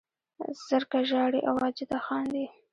زرکه 0.67 0.99
ژاړي 1.09 1.39
او 1.49 1.53
واجده 1.61 1.99
خاندي 2.05 2.45